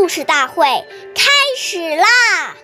[0.00, 0.64] 故事大会
[1.14, 2.56] 开始啦！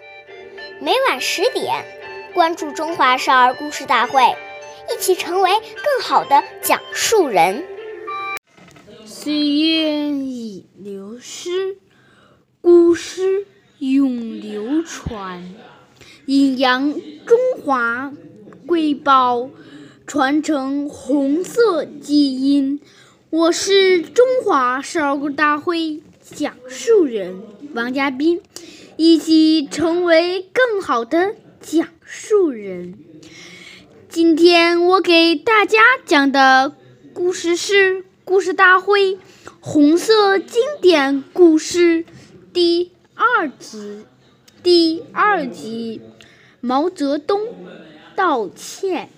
[0.81, 1.85] 每晚十点，
[2.33, 4.23] 关注《中华少儿故事大会》，
[4.91, 7.62] 一起成为更好的讲述人。
[9.04, 11.77] 岁月已流失，
[12.62, 13.46] 古诗
[13.80, 15.55] 永流传，
[16.25, 16.95] 阴阳
[17.27, 18.14] 中华
[18.66, 19.50] 瑰宝，
[20.07, 22.80] 传承红色基因。
[23.29, 26.00] 我是中华少儿故事大会
[26.34, 27.40] 讲述人
[27.72, 28.40] 王嘉宾，
[28.96, 32.98] 一起成为更好的讲述人。
[34.08, 36.75] 今天我给大家讲的
[37.14, 39.19] 故事是《故事大会
[39.61, 42.05] 红色经典故事》
[42.53, 44.05] 第二集
[44.64, 46.00] 第二集
[46.61, 47.41] 毛泽东
[48.17, 49.11] 道歉。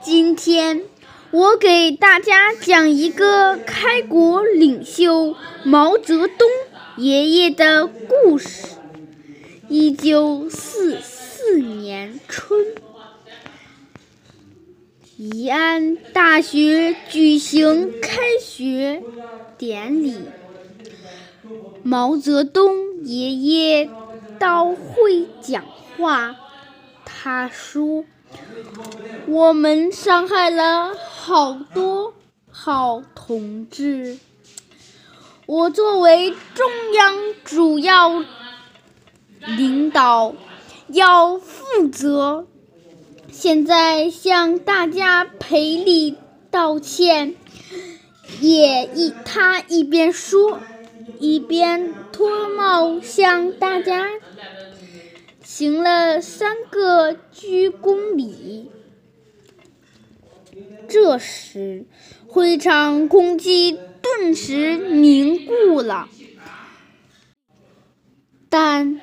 [0.00, 0.84] 今天。
[1.32, 6.46] 我给大家讲一个开国领袖毛泽东
[6.98, 8.66] 爷爷的故事。
[9.66, 12.74] 一九四四年春，
[15.16, 19.02] 宜安大学举行开学
[19.56, 20.18] 典礼，
[21.82, 23.88] 毛泽东爷爷
[24.38, 25.64] 到会讲
[25.96, 26.36] 话，
[27.22, 28.04] 他说。
[29.26, 32.14] 我们伤害了好多
[32.50, 34.18] 好同志，
[35.46, 37.14] 我作为中央
[37.44, 38.24] 主要
[39.46, 40.34] 领导
[40.88, 42.46] 要负责。
[43.30, 46.16] 现在向大家赔礼
[46.50, 47.34] 道歉，
[48.40, 50.58] 也一他一边说，
[51.20, 54.06] 一边脱帽向大家。
[55.42, 58.70] 行了三个鞠躬礼，
[60.88, 61.84] 这时
[62.28, 66.08] 会场空气顿时凝固了，
[68.48, 69.00] 但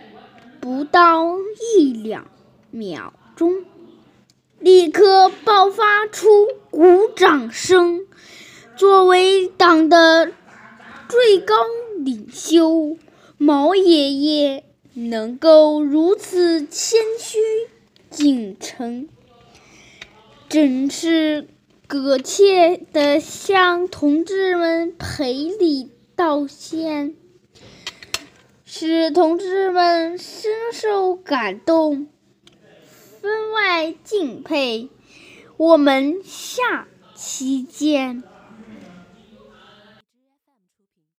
[0.61, 1.37] 不到
[1.75, 2.29] 一两
[2.71, 3.65] 秒钟，
[4.59, 6.29] 立刻爆发出
[6.71, 8.05] 鼓掌声。
[8.77, 10.31] 作为党的
[11.09, 11.53] 最高
[11.97, 12.97] 领袖，
[13.37, 14.63] 毛爷爷。
[14.93, 17.37] 能够如此谦虚
[18.09, 19.07] 谨诚，
[20.49, 21.47] 真是
[21.87, 27.15] 恳切的向同志们赔礼道歉，
[28.65, 32.07] 使同志们深受感动，
[33.21, 34.89] 分外敬佩。
[35.57, 38.23] 我们下期见。